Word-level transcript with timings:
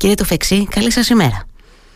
Κύριε 0.00 0.14
Τουφεξή, 0.14 0.66
καλή 0.70 0.90
σας 0.90 1.08
ημέρα. 1.08 1.44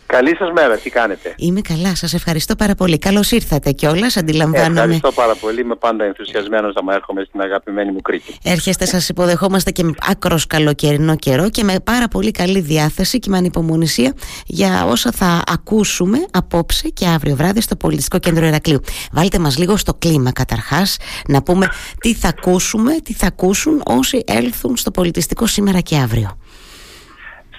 Καλή 0.05 0.35
σας 0.35 0.51
μέρα, 0.51 0.77
τι 0.77 0.89
κάνετε; 0.89 1.33
Είμαι 1.37 1.61
καλά, 1.61 1.95
σας 1.95 2.13
ευχαριστώ 2.13 2.55
πάρα 2.55 2.75
πολύ. 2.75 2.97
Καλώς 2.97 3.31
ήρθατε 3.31 3.71
κιόλας, 3.71 4.17
αντιλαμβάνομαι. 4.17 4.79
Ευχαριστώ 4.79 5.11
πάρα 5.11 5.35
πολύ, 5.35 5.61
είμαι 5.61 5.75
πάντα 5.75 6.03
ενθουσιασμένος 6.03 6.73
να 6.73 6.83
μου 6.83 6.89
έρχομαι 6.89 7.23
στην 7.27 7.41
αγαπημένη 7.41 7.91
μου 7.91 8.01
Κρήτη. 8.01 8.37
Έρχεστε, 8.43 8.85
σας 8.85 9.09
υποδεχόμαστε 9.09 9.71
και 9.71 9.83
με 9.83 9.91
άκρος 10.09 10.47
καλοκαιρινό 10.47 11.15
καιρό 11.15 11.49
και 11.49 11.63
με 11.63 11.75
πάρα 11.83 12.07
πολύ 12.07 12.31
καλή 12.31 12.59
διάθεση 12.59 13.19
και 13.19 13.29
με 13.29 13.37
ανυπομονησία 13.37 14.13
για 14.45 14.85
όσα 14.85 15.11
θα 15.11 15.43
ακούσουμε 15.47 16.25
απόψε 16.31 16.89
και 16.89 17.07
αύριο 17.07 17.35
βράδυ 17.35 17.61
στο 17.61 17.75
Πολιτιστικό 17.75 18.19
Κέντρο 18.19 18.45
Ηρακλείου. 18.45 18.79
Βάλτε 19.11 19.39
μας 19.39 19.57
λίγο 19.57 19.77
στο 19.77 19.93
κλίμα 19.93 20.31
καταρχάς, 20.31 20.97
να 21.27 21.43
πούμε 21.43 21.67
τι 21.99 22.13
θα 22.13 22.27
ακούσουμε, 22.27 22.95
τι 23.03 23.13
θα 23.13 23.27
ακούσουν 23.27 23.81
όσοι 23.85 24.23
έλθουν 24.27 24.77
στο 24.77 24.91
Πολιτιστικό 24.91 25.47
σήμερα 25.47 25.79
και 25.79 25.97
αύριο 25.97 26.37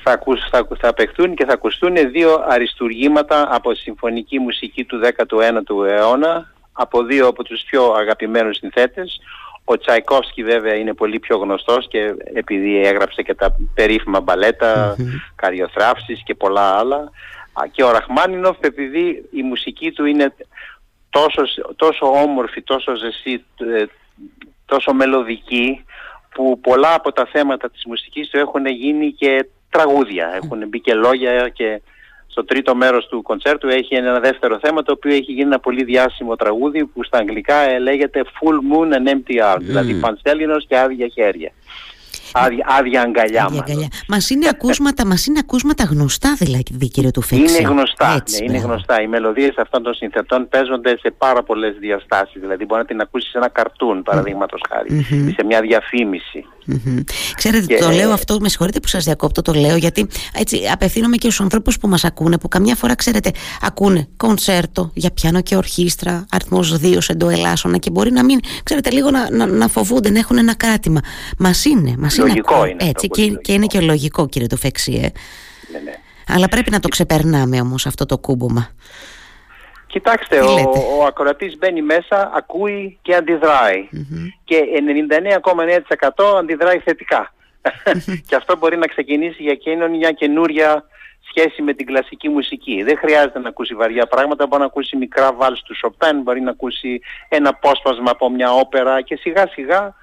θα, 0.09 0.12
ακούς, 0.12 0.48
θα, 0.50 0.66
θα 0.79 0.95
παιχτούν 0.95 1.34
και 1.34 1.45
θα 1.45 1.52
ακουστούν 1.52 2.11
δύο 2.11 2.45
αριστουργήματα 2.48 3.48
από 3.51 3.74
συμφωνική 3.74 4.38
μουσική 4.38 4.84
του 4.84 5.01
19ου 5.02 5.87
αιώνα 5.88 6.52
από 6.73 7.02
δύο 7.02 7.27
από 7.27 7.42
τους 7.42 7.62
πιο 7.62 7.92
αγαπημένους 7.92 8.56
συνθέτες. 8.56 9.20
Ο 9.64 9.78
Τσαϊκόφσκι 9.78 10.45
βέβαια 10.45 10.74
είναι 10.74 10.95
πολύ 10.95 11.19
πιο 11.19 11.37
γνωστός 11.37 11.88
και 11.88 12.14
επειδή 12.34 12.87
έγραψε 12.87 13.23
και 13.23 13.34
τα 13.34 13.56
περίφημα 13.74 14.20
μπαλέτα, 14.20 14.97
καριοθράφσεις 15.34 16.23
και 16.25 16.34
πολλά 16.34 16.78
άλλα. 16.78 17.11
Και 17.70 17.84
ο 17.84 17.91
Ραχμάνινοφ 17.91 18.56
επειδή 18.61 19.28
η 19.30 19.42
μουσική 19.42 19.92
του 19.92 20.05
είναι 20.05 20.34
τόσο, 21.11 21.42
τόσο 21.77 22.06
όμορφη, 22.06 22.62
τόσο 22.62 22.95
ζεσί, 22.97 23.45
ε, 23.56 23.84
τόσο 24.66 24.92
μελωδική 24.92 25.84
που 26.34 26.61
πολλά 26.61 26.95
από 26.95 27.12
τα 27.12 27.27
θέματα 27.33 27.70
της 27.70 27.84
μουσικής 27.86 28.28
του 28.28 28.38
έχουν 28.38 28.66
γίνει 28.66 29.12
και 29.12 29.47
τραγούδια. 29.76 30.26
Έχουν 30.42 30.68
μπει 30.68 30.80
και 30.80 30.94
λόγια 30.94 31.48
και 31.48 31.80
στο 32.26 32.44
τρίτο 32.44 32.74
μέρος 32.74 33.06
του 33.06 33.22
κοντσέρτου 33.22 33.68
έχει 33.68 33.94
ένα 33.94 34.20
δεύτερο 34.20 34.58
θέμα 34.62 34.83
το 34.83 34.92
οποίο 34.92 35.14
έχει 35.14 35.33
γίνει 35.33 35.46
ένα 35.46 35.58
πολύ 35.58 35.84
διάσημο 35.84 36.36
τραγούδι 36.36 36.84
που 36.84 37.05
στα 37.05 37.18
αγγλικά 37.18 37.78
λέγεται 37.80 38.22
Full 38.24 38.58
Moon 38.70 38.92
and 38.96 39.08
Empty 39.14 39.55
Arms, 39.55 39.60
δηλαδή 39.60 39.94
πανσέλινος 39.94 40.66
και 40.68 40.78
άδεια 40.78 41.06
χέρια. 41.06 41.50
Άδεια, 42.33 42.66
άδεια 42.78 43.02
αγκαλιά 43.02 43.50
μας. 44.08 44.30
είναι, 44.30 44.48
ακούσματα, 44.48 45.06
μας 45.06 45.27
είναι 45.27 45.38
ακούσματα 45.42 45.84
γνωστά 45.84 46.34
δηλαδή 46.38 46.88
κύριε 46.88 47.11
του 47.11 47.20
Φέξη. 47.20 47.58
Είναι 47.58 47.68
γνωστά, 47.68 48.14
Έτσι, 48.16 48.44
ναι, 48.44 48.44
είναι 48.44 48.58
γνωστά. 48.58 49.02
Οι 49.02 49.06
μελωδίες 49.06 49.55
αυτών 49.56 49.83
των 49.83 49.94
συνθετών 49.94 50.48
παίζονται 50.48 50.98
σε 50.98 51.14
πάρα 51.18 51.42
πολλές 51.42 51.77
διαστάσεις. 51.78 52.40
Δηλαδή 52.40 52.64
μπορεί 52.64 52.80
να 52.80 52.86
την 52.86 53.00
ακούσεις 53.00 53.30
σε 53.30 53.38
ένα 53.38 53.48
καρτούν 53.48 54.02
παραδείγματος 54.02 54.61
χάρη 54.68 55.06
ή 55.28 55.33
σε 55.38 55.44
μια 55.44 55.61
διαφήμιση. 55.61 56.44
Mm-hmm. 56.72 57.03
Ξέρετε, 57.34 57.67
και... 57.67 57.78
το 57.81 57.91
λέω 57.91 58.12
αυτό, 58.12 58.39
με 58.41 58.48
συγχωρείτε 58.48 58.81
που 58.81 58.89
σας 58.89 59.05
διακόπτω, 59.05 59.42
το 59.42 59.53
λέω 59.53 59.77
γιατί 59.77 60.06
έτσι 60.34 60.61
απευθύνομαι 60.73 61.17
και 61.17 61.27
στους 61.27 61.41
ανθρώπους 61.41 61.78
που 61.78 61.89
μας 61.89 62.05
ακούνε, 62.05 62.39
που 62.39 62.48
καμιά 62.48 62.75
φορά, 62.75 62.95
ξέρετε, 62.95 63.31
ακούνε 63.61 64.08
κονσέρτο 64.17 64.91
για 64.95 65.11
πιάνο 65.11 65.41
και 65.41 65.56
ορχήστρα, 65.56 66.27
αριθμός 66.31 66.78
2 66.83 66.97
σε 66.98 67.12
εντοελάσσονα 67.12 67.78
και 67.78 67.91
μπορεί 67.91 68.12
να 68.12 68.25
μην, 68.25 68.41
ξέρετε, 68.62 68.91
λίγο 68.91 69.11
να, 69.11 69.31
να, 69.31 69.47
να 69.47 69.69
φοβούνται, 69.69 70.11
να 70.11 70.19
έχουν 70.19 70.39
ένα 70.39 70.55
κράτημα. 70.55 71.00
Μας 71.39 71.64
είναι, 71.64 71.95
μας 71.98 72.17
είναι. 72.17 72.27
Λογικό 72.27 72.67
είναι. 72.67 72.84
Έτσι, 72.84 73.08
και, 73.08 73.28
και 73.42 73.53
είναι 73.53 73.67
και 73.67 73.80
λογικό, 73.80 74.28
κύριε 74.28 74.47
Τουφεξιέ. 74.47 75.01
Ναι, 75.73 75.78
ναι. 75.84 75.92
Αλλά 76.28 76.48
πρέπει 76.48 76.70
να 76.70 76.80
το 76.80 76.89
ξεπερνάμε 76.89 77.61
όμως 77.61 77.86
αυτό 77.86 78.06
το 78.06 78.19
κούμπομα. 78.19 78.69
Κοιτάξτε, 79.97 80.41
ο, 80.41 80.72
ο 80.98 81.05
ακροατής 81.05 81.58
μπαίνει 81.58 81.83
μέσα, 81.83 82.30
ακούει 82.34 82.98
και 83.02 83.14
αντιδραει 83.14 83.89
Και 84.44 84.64
99,9% 86.16 86.36
αντιδράει 86.39 86.78
θετικά. 86.78 87.33
και 88.28 88.34
αυτό 88.34 88.56
μπορεί 88.56 88.77
να 88.77 88.86
ξεκινήσει 88.86 89.42
για 89.42 89.52
εκείνον 89.52 89.91
μια 89.91 90.12
καινούρια 90.12 90.84
σχέση 91.28 91.62
με 91.62 91.72
την 91.72 91.86
κλασική 91.86 92.28
μουσική. 92.28 92.83
Δεν 92.83 92.97
χρειάζεται 92.98 93.39
να 93.39 93.48
ακούσει 93.48 93.74
βαριά 93.74 94.06
πράγματα, 94.06 94.47
μπορεί 94.47 94.61
να 94.61 94.67
ακούσει 94.67 94.97
μικρά 94.97 95.33
βάλς 95.33 95.62
του 95.62 95.77
Σοπέν, 95.77 96.20
μπορεί 96.20 96.41
να 96.41 96.50
ακούσει 96.50 97.00
ένα 97.28 97.48
απόσπασμα 97.48 98.11
από 98.11 98.30
μια 98.30 98.52
όπερα 98.52 99.01
και 99.01 99.17
σιγά 99.17 99.46
σιγά 99.46 99.95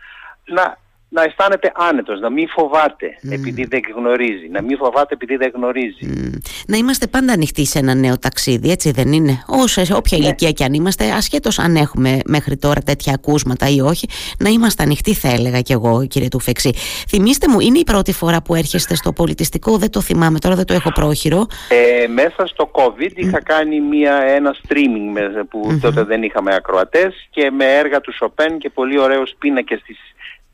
να 0.46 0.78
να 1.14 1.24
αισθάνεται 1.24 1.72
άνετος, 1.76 2.20
να 2.20 2.30
μην 2.30 2.48
φοβάται 2.50 3.18
επειδή 3.32 3.66
δεν 3.66 3.82
γνωρίζει, 3.96 4.48
να 4.52 4.62
μην 4.62 4.78
φοβάται 4.78 5.14
επειδή 5.14 5.36
δεν 5.36 5.52
γνωρίζει. 5.56 6.32
Να 6.68 6.78
είμαστε 6.78 7.08
πάντα 7.08 7.34
ανοιχτοί 7.34 7.66
σε 7.66 7.80
ένα 7.80 7.94
νέο 7.94 8.20
ταξίδι, 8.20 8.72
έτσι 8.72 8.92
δεν 8.92 9.12
είναι; 9.12 9.44
Όσο, 9.48 9.82
όποια 9.96 10.18
ναι. 10.18 10.26
ηλικία 10.26 10.52
και 10.52 10.64
αν 10.64 10.74
είμαστε, 10.74 11.12
ασχέτως 11.12 11.60
αν 11.60 11.76
έχουμε 11.76 12.20
μέχρι 12.26 12.58
τώρα 12.58 12.82
τέτοια 12.82 13.14
ακούσματα 13.14 13.70
ή 13.70 13.82
όχι, 13.82 14.08
να 14.40 14.50
είμαστε 14.50 14.84
ανοιχτοί 14.84 15.14
θα 15.14 15.30
έλεγα 15.30 15.62
κι 15.62 15.72
εγώ 15.72 16.06
κύριε 16.08 16.28
Τουφεξή. 16.28 16.72
Θυμήστε 17.10 17.48
μου, 17.48 17.60
είναι 17.60 17.80
η 17.80 17.84
πρώτη 17.84 18.14
φορά 18.14 18.42
που 18.42 18.56
έρχεστε 18.56 18.96
στο 18.96 19.14
πολιτιστικό, 19.14 19.78
δεν 19.78 19.90
το 19.90 20.02
θυμάμαι 20.02 20.40
τώρα, 20.40 20.56
δεν 20.56 20.66
το 20.66 20.74
έχω 20.74 20.92
πρόχειρο. 20.92 21.46
Ε, 21.70 22.08
μέσα 22.08 22.46
στο 22.46 22.72
COVID 22.74 23.12
είχα 23.16 23.44
κάνει 23.44 23.80
μια, 23.80 24.16
ένα 24.16 24.56
streaming 24.64 25.44
που 25.50 25.80
τότε 25.82 26.04
δεν 26.04 26.24
είχαμε 26.24 26.56
ακροατές 26.56 27.28
και 27.30 27.52
με 27.52 27.66
έργα 27.66 28.02
του 28.02 28.14
Σοπέν 28.14 28.58
και 28.58 28.70
πολύ 28.70 29.00
ωραίους 29.00 29.32
πίνακες 29.40 29.82
της 29.82 29.98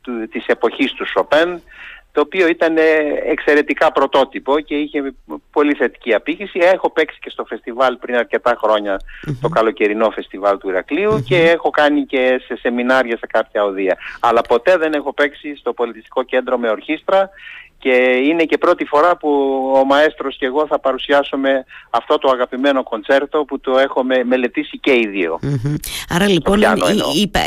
του, 0.00 0.28
της 0.28 0.46
εποχής 0.46 0.92
του 0.92 1.06
Σοπέν 1.06 1.62
το 2.12 2.20
οποίο 2.20 2.48
ήταν 2.48 2.76
ε, 2.76 2.82
εξαιρετικά 3.24 3.92
πρωτότυπο 3.92 4.60
και 4.60 4.74
είχε 4.74 5.14
πολύ 5.52 5.74
θετική 5.74 6.14
απήχηση. 6.14 6.58
Έχω 6.62 6.90
παίξει 6.90 7.18
και 7.20 7.30
στο 7.30 7.44
φεστιβάλ 7.44 7.96
πριν 7.96 8.16
αρκετά 8.16 8.58
το 9.40 9.48
καλοκαιρινό 9.48 10.10
φεστιβάλ 10.10 10.58
του 10.58 10.68
ηρακλειου 10.68 11.22
και 11.22 11.50
έχω 11.50 11.70
κάνει 11.70 12.06
και 12.06 12.40
σε 12.46 12.56
σεμινάρια 12.56 13.16
σε 13.16 13.26
κάποια 13.26 13.64
οδεία. 13.64 13.96
Αλλά 14.20 14.40
ποτέ 14.40 14.76
δεν 14.76 14.92
έχω 14.92 15.12
παίξει 15.12 15.56
στο 15.56 15.72
πολιτιστικό 15.72 16.22
κέντρο 16.22 16.58
με 16.58 16.70
ορχήστρα 16.70 17.30
και 17.80 17.94
είναι 18.28 18.44
και 18.44 18.58
πρώτη 18.58 18.84
φορά 18.84 19.16
που 19.16 19.28
ο 19.74 19.84
μαέστρος 19.84 20.36
και 20.36 20.46
εγώ 20.46 20.66
θα 20.66 20.78
παρουσιάσουμε 20.80 21.64
αυτό 21.90 22.18
το 22.18 22.30
αγαπημένο 22.30 22.82
κοντσέρτο 22.82 23.44
που 23.44 23.60
το 23.60 23.78
έχουμε 23.78 24.24
μελετήσει 24.24 24.78
και 24.78 24.90
οι 24.90 25.06
δυο 25.06 25.38
Άρα 26.08 26.28
λοιπόν 26.28 26.62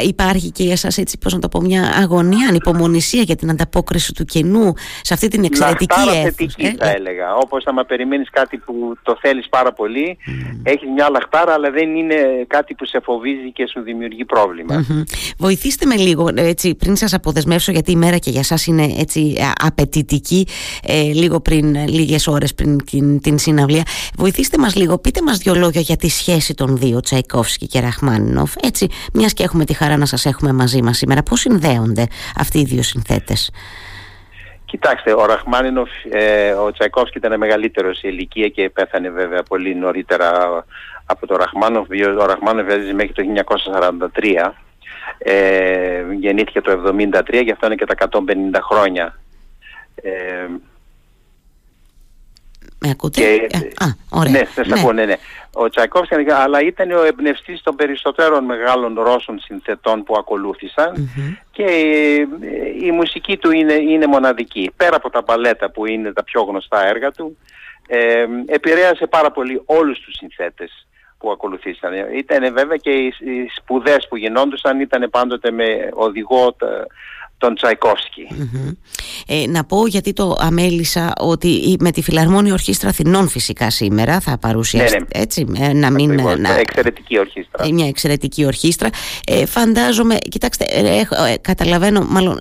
υπάρχει 0.06 0.52
και 0.52 0.64
για 0.64 0.72
εσάς 0.72 0.98
έτσι 0.98 1.18
πώς 1.18 1.34
να 1.34 1.40
το 1.40 1.48
πω 1.48 1.62
μια 1.62 1.84
αγωνία, 2.02 2.48
ανυπομονησία 2.48 3.22
για 3.22 3.36
την 3.36 3.50
ανταπόκριση 3.50 4.14
του 4.14 4.26
κενού 4.26 4.74
σε 5.02 5.14
αυτή 5.14 5.28
την 5.28 5.44
εξαιρετική 5.44 6.00
αίθουσα. 6.00 6.22
θετική 6.22 6.66
ε; 6.66 6.74
θα 6.78 6.90
έλεγα. 6.90 7.36
Όπως 7.36 7.66
άμα 7.66 7.84
περιμένεις 7.84 8.30
κάτι 8.30 8.58
που 8.58 8.98
το 9.04 9.18
θέλεις 9.22 9.50
πάρα 9.50 9.74
πολύ, 9.74 10.18
mm. 10.28 10.60
έχεις 10.64 10.90
μια 10.96 11.10
λαχτάρα 11.10 11.54
αλλά 11.54 11.72
δεν 11.72 11.96
είναι 11.96 12.16
κάτι 12.48 12.74
που 12.74 12.86
σε 12.86 13.00
φοβίζει 13.04 13.52
και 13.52 13.68
σου 13.68 13.82
δημιουργεί 13.82 14.26
πρόβλημα. 14.26 14.86
Βοηθήστε 15.38 15.86
με 15.86 15.96
λίγο 15.96 16.30
έτσι, 16.36 16.76
πριν 16.76 16.96
σας 16.96 17.14
αποδεσμεύσω 17.14 17.72
γιατί 17.72 17.92
η 17.92 17.96
μέρα 17.96 18.18
και 18.18 18.30
για 18.30 18.44
σας 18.44 18.66
είναι 18.66 18.96
έτσι 19.00 19.36
απαιτητική 19.58 20.23
ε, 20.88 21.02
λίγο 21.02 21.40
πριν, 21.40 21.88
λίγες 21.88 22.28
ώρες 22.28 22.54
πριν 22.54 22.86
την, 22.86 23.22
την 23.22 23.38
συναυλία. 23.38 23.84
Βοηθήστε 24.18 24.58
μας 24.58 24.76
λίγο, 24.76 24.98
πείτε 24.98 25.22
μας 25.22 25.38
δυο 25.38 25.56
λόγια 25.56 25.82
για 25.82 25.96
τη 25.96 26.10
σχέση 26.10 26.54
των 26.54 26.78
δύο, 26.78 27.00
Τσαϊκόφσκι 27.00 27.68
και 27.68 27.80
Ραχμάνινοφ. 27.80 28.54
Έτσι, 28.62 28.88
μιας 29.14 29.34
και 29.34 29.44
έχουμε 29.44 29.66
τη 29.66 29.74
χαρά 29.74 29.98
να 29.98 30.06
σας 30.06 30.26
έχουμε 30.26 30.54
μαζί 30.54 30.82
μας 30.82 30.98
σήμερα, 30.98 31.24
πώς 31.24 31.40
συνδέονται 31.40 32.08
αυτοί 32.36 32.60
οι 32.60 32.64
δύο 32.64 32.84
συνθέτες; 32.84 33.52
Κοιτάξτε, 34.74 35.14
ο 35.14 35.26
Ραχμάνινοφ, 35.26 35.90
ε, 36.10 36.52
ο 36.52 36.72
Τσαϊκόφσκι 36.72 37.18
ήταν 37.18 37.38
μεγαλύτερος 37.38 37.98
σε 37.98 38.08
ηλικία 38.08 38.48
και 38.48 38.70
πέθανε 38.70 39.10
βέβαια 39.10 39.44
πολύ 39.44 39.76
νωρίτερα 39.76 40.30
από 41.06 41.28
τον 41.28 41.38
Ραχμάνοφ. 41.38 41.88
Ο 42.20 42.26
Ραχμάνοφ 42.26 42.68
έζησε 42.68 42.94
μέχρι 42.94 43.14
το 43.14 43.24
1943. 43.24 44.54
Ε, 45.18 46.04
γεννήθηκε 46.20 46.62
το 46.62 46.72
1973, 46.72 47.42
γι' 47.44 47.52
αυτό 47.52 47.66
είναι 47.66 47.76
και 47.76 47.86
τα 47.86 47.96
150 47.96 48.60
χρόνια 48.62 49.20
ε, 50.04 50.48
με 52.84 52.90
ακούτε; 52.90 53.22
Και, 53.22 53.48
ε, 53.52 53.58
α, 53.58 53.88
ωραία. 54.10 54.32
Ναι, 54.32 54.46
σας 54.56 54.68
ναι. 54.68 54.80
ακούω, 54.80 54.94
ναι, 54.94 55.06
ναι. 55.06 55.16
Ο 55.54 55.70
Τσαϊκόφσκι, 55.70 56.16
αλλά 56.32 56.62
ήταν 56.62 56.92
ο 56.92 57.04
εμπνευστής 57.04 57.62
των 57.62 57.76
περισσότερων 57.76 58.44
μεγάλων 58.44 59.00
Ρώσων 59.00 59.40
συνθετών 59.40 60.04
που 60.04 60.16
ακολούθησαν 60.18 61.12
και 61.52 61.64
η, 62.82 62.92
μουσική 62.92 63.38
του 63.38 63.52
είναι, 63.52 63.74
είναι 63.74 64.08
μοναδική. 64.08 64.72
Πέρα 64.78 64.96
από 64.96 65.10
τα 65.10 65.22
μπαλέτα 65.22 65.72
που 65.72 65.86
είναι 65.86 66.14
τα 66.14 66.24
πιο 66.24 66.42
γνωστά 66.42 66.88
έργα 66.88 67.12
του, 67.12 67.38
ε, 67.88 68.26
επηρέασε 68.46 69.08
πάρα 69.08 69.32
πολύ 69.32 69.62
όλους 69.66 70.00
τους 70.00 70.14
συνθέτες 70.18 70.88
που 71.18 71.32
ακολουθήσαν. 71.32 71.92
Ήταν 72.16 72.54
βέβαια 72.54 72.78
και 72.78 72.92
οι, 72.92 73.06
οι 73.06 73.50
σπουδές 73.56 74.08
που 74.10 74.18
γινόντουσαν 74.18 74.80
ήταν 74.80 75.10
πάντοτε 75.10 75.52
με 75.52 75.90
οδηγό 75.94 76.56
τον 77.44 77.56
τσαικοφσκι 77.56 78.28
ε, 79.28 79.48
να 79.48 79.64
πω 79.64 79.88
γιατί 79.88 80.14
το 80.14 80.36
αμέλησα 80.40 81.14
ότι 81.20 81.78
με 81.80 81.92
τη 81.92 82.02
Φιλαρμόνια 82.02 82.54
Ορχήστρα 82.54 82.90
Αθηνών 82.90 83.28
φυσικά 83.28 83.70
σήμερα 83.70 84.20
θα 84.20 84.38
παρουσιαστεί 84.38 84.98
ναι, 84.98 85.06
ναι. 85.16 85.22
έτσι, 85.22 85.48
ε, 85.60 85.74
να 85.74 85.92
μην... 85.92 86.22
Να, 86.38 86.60
εξαιρετική 86.60 87.20
ορχήστρα. 87.20 87.66
Ε, 87.66 87.72
μια 87.72 87.88
εξαιρετική 87.88 88.46
ορχήστρα. 88.46 88.90
Ε, 89.28 89.46
φαντάζομαι, 89.46 90.18
κοιτάξτε, 90.30 90.66
ε, 90.70 91.00
ε 91.00 91.04
καταλαβαίνω, 91.42 92.06
μάλλον 92.10 92.38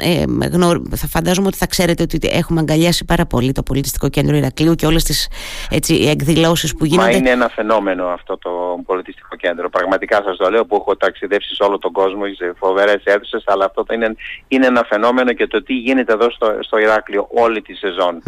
γνω, 0.53 0.83
θα 0.97 1.07
φαντάζομαι 1.07 1.47
ότι 1.47 1.57
θα 1.57 1.67
ξέρετε 1.67 2.03
ότι 2.03 2.19
έχουμε 2.33 2.61
αγκαλιάσει 2.61 3.05
πάρα 3.05 3.27
πολύ 3.27 3.53
το 3.53 3.63
πολιτιστικό 3.63 4.09
κέντρο 4.09 4.37
Ηρακλείου 4.37 4.75
και 4.75 4.87
όλες 4.87 5.05
τις 5.05 5.29
έτσι, 5.71 5.95
εκδηλώσεις 5.95 6.75
που 6.75 6.85
γίνονται. 6.85 7.11
Μα 7.11 7.17
είναι 7.17 7.31
ένα 7.31 7.49
φαινόμενο 7.49 8.07
αυτό 8.07 8.39
το 8.39 8.51
πολιτιστικό 8.87 9.37
κέντρο. 9.37 9.69
Πραγματικά 9.69 10.23
σας 10.25 10.37
το 10.37 10.51
λέω 10.51 10.65
που 10.65 10.77
έχω 10.77 10.97
ταξιδέψει 10.97 11.55
σε 11.55 11.63
όλο 11.63 11.79
τον 11.79 11.93
κόσμο 11.93 12.23
σε 12.37 12.55
φοβερές 12.59 13.03
αίθουσες, 13.05 13.43
αλλά 13.47 13.65
αυτό 13.65 13.85
είναι, 13.95 14.15
είναι 14.49 14.67
ένα 14.67 14.81
φαινόμενο 14.81 14.92
και 15.33 15.47
το 15.47 15.63
τι 15.63 15.75
γίνεται 15.75 16.13
εδώ 16.13 16.31
στο, 16.31 16.59
στο 16.61 16.79
Ηράκλειο 16.79 17.29
όλη 17.31 17.63
τη 17.63 17.75
σεζόν. 17.75 18.23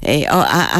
Ε, 0.00 0.18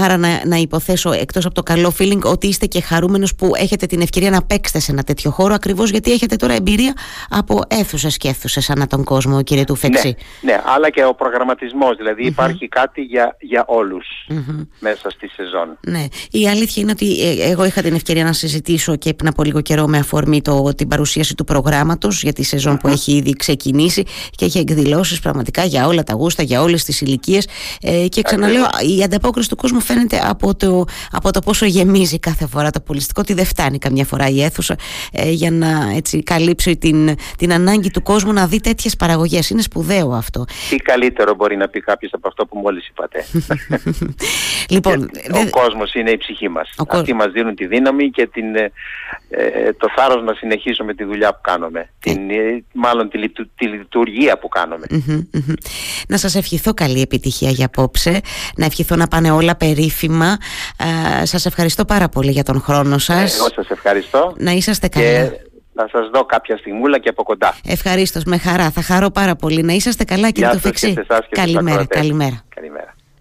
άρα 0.02 0.16
να, 0.16 0.46
να 0.46 0.56
υποθέσω 0.56 1.12
εκτός 1.12 1.44
από 1.44 1.54
το 1.54 1.62
καλό 1.62 1.94
feeling 1.98 2.22
ότι 2.22 2.46
είστε 2.46 2.66
και 2.66 2.80
χαρούμενος 2.80 3.34
που 3.34 3.52
έχετε 3.56 3.86
την 3.86 4.00
ευκαιρία 4.00 4.30
να 4.30 4.42
παίξετε 4.42 4.78
σε 4.78 4.92
ένα 4.92 5.02
τέτοιο 5.02 5.30
χώρο 5.30 5.54
ακριβώς 5.54 5.90
γιατί 5.90 6.12
έχετε 6.12 6.36
τώρα 6.36 6.54
εμπειρία 6.54 6.92
από 7.28 7.60
αίθουσες 7.68 8.16
και 8.16 8.28
αίθουσες 8.28 8.70
ανά 8.70 8.86
τον 8.86 9.04
κόσμο 9.04 9.42
κύριε 9.42 9.64
Τουφέξη. 9.64 10.16
Ναι, 10.40 10.52
ναι 10.52 10.62
αλλά 10.64 10.90
και 10.90 11.04
ο 11.04 11.14
προγραμματισμός 11.14 11.96
δηλαδή 11.96 12.26
υπάρχει 12.26 12.68
κάτι 12.68 13.00
για, 13.00 13.36
για 13.40 13.64
ολους 13.66 14.06
μέσα 14.78 15.10
στη 15.10 15.28
σεζόν. 15.28 15.78
Ναι, 15.80 16.04
η 16.30 16.48
αλήθεια 16.48 16.82
είναι 16.82 16.90
ότι 16.90 17.22
ε, 17.22 17.50
εγώ 17.50 17.64
είχα 17.64 17.82
την 17.82 17.94
ευκαιρία 17.94 18.24
να 18.24 18.32
συζητήσω 18.32 18.96
και 18.96 19.14
πριν 19.14 19.28
από 19.28 19.42
λίγο 19.42 19.60
καιρό 19.60 19.86
με 19.86 19.98
αφορμή 19.98 20.42
το, 20.42 20.74
την 20.76 20.88
παρουσίαση 20.88 21.34
του 21.34 21.44
προγράμματος 21.44 22.22
για 22.22 22.32
τη 22.32 22.42
σεζον 22.42 22.76
που 22.76 22.88
έχει 22.88 23.12
ήδη 23.12 23.32
ξεκινήσει 23.32 24.04
και 24.30 24.44
έχει 24.44 24.58
εκδηλώσεις 24.58 25.20
πραγματικά 25.20 25.64
για 25.64 25.86
όλα 25.86 26.02
τα 26.02 26.14
γούστα, 26.14 26.42
για 26.42 26.62
όλες 26.62 26.84
τις 26.84 27.00
ηλικίες. 27.00 27.48
Ε, 27.82 28.08
και 28.08 28.22
ξαναλέω 28.22 28.65
η 28.98 29.02
ανταπόκριση 29.02 29.48
του 29.48 29.56
κόσμου 29.56 29.80
φαίνεται 29.80 30.20
από 30.24 30.54
το, 30.54 30.84
από 31.12 31.30
το 31.32 31.40
πόσο 31.40 31.66
γεμίζει 31.66 32.18
κάθε 32.18 32.46
φορά 32.46 32.70
το 32.70 32.80
πολιστικό 32.80 33.20
ότι 33.24 33.34
δεν 33.34 33.44
φτάνει 33.44 33.78
καμιά 33.78 34.04
φορά 34.04 34.28
η 34.28 34.42
αίθουσα 34.42 34.76
ε, 35.12 35.30
για 35.30 35.50
να 35.50 35.92
έτσι, 35.96 36.22
καλύψει 36.22 36.76
την, 36.76 37.14
την 37.38 37.52
ανάγκη 37.52 37.90
του 37.90 38.02
κόσμου 38.02 38.32
να 38.32 38.46
δει 38.46 38.60
τέτοιες 38.60 38.96
παραγωγές. 38.96 39.50
Είναι 39.50 39.62
σπουδαίο 39.62 40.10
αυτό. 40.10 40.44
Τι 40.70 40.76
καλύτερο 40.76 41.34
μπορεί 41.34 41.56
να 41.56 41.68
πει 41.68 41.80
κάποιος 41.80 42.12
από 42.12 42.28
αυτό 42.28 42.46
που 42.46 42.58
μόλις 42.58 42.88
είπατε. 42.88 43.24
λοιπόν, 44.74 45.10
ο 45.30 45.50
κόσμος 45.50 45.94
είναι 45.94 46.10
η 46.10 46.16
ψυχή 46.16 46.48
μας. 46.48 46.70
Αυτοί 46.88 47.14
μας 47.14 47.32
δίνουν 47.32 47.54
τη 47.54 47.66
δύναμη 47.66 48.10
και 48.10 48.26
την, 48.26 48.56
ε, 48.56 48.72
ε, 49.28 49.72
το 49.72 49.88
θάρρος 49.96 50.24
να 50.24 50.34
συνεχίσουμε 50.34 50.94
τη 50.94 51.04
δουλειά 51.04 51.34
που 51.34 51.40
κάνουμε. 51.40 51.90
Την, 51.98 52.18
μάλλον 52.72 53.08
τη, 53.08 53.28
τη, 53.56 53.66
λειτουργία 53.66 54.38
που 54.38 54.48
κάνουμε. 54.48 54.86
Να 56.08 56.16
σας 56.16 56.34
ευχηθώ 56.34 56.74
καλή 56.74 57.00
επιτυχία 57.00 57.50
για 57.50 57.66
απόψε. 57.66 58.20
Να 58.56 58.64
ευχηθώ 58.64 58.96
να 58.96 59.08
πάνε 59.08 59.30
όλα 59.30 59.56
περίφημα. 59.56 60.36
Ε, 61.20 61.24
σας 61.24 61.46
ευχαριστώ 61.46 61.84
πάρα 61.84 62.08
πολύ 62.08 62.30
για 62.30 62.42
τον 62.42 62.60
χρόνο 62.60 62.98
σας. 62.98 63.36
Εγώ 63.36 63.48
σας 63.54 63.70
ευχαριστώ. 63.70 64.34
Να 64.38 64.50
είσαστε 64.50 64.88
καλά. 64.88 65.04
Και 65.06 65.30
να 65.72 65.88
σας 65.92 66.08
δω 66.12 66.24
κάποια 66.24 66.56
στιγμούλα 66.56 66.98
και 66.98 67.08
από 67.08 67.22
κοντά. 67.22 67.54
Ευχαρίστως, 67.66 68.24
με 68.24 68.38
χαρά. 68.38 68.70
Θα 68.70 68.82
χαρώ 68.82 69.10
πάρα 69.10 69.36
πολύ. 69.36 69.62
Να 69.62 69.72
είσαστε 69.72 70.04
καλά 70.04 70.30
κύριε 70.30 70.50
Τουφεξή. 70.50 70.94
Καλημέρα, 71.30 71.84
καλημέρα. 71.84 72.44
Καλημέρα. 72.48 72.95